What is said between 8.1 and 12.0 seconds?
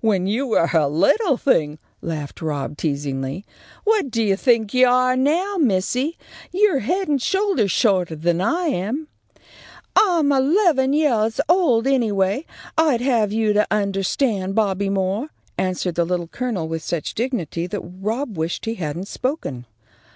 than I am." "I'm eleven yeahs old,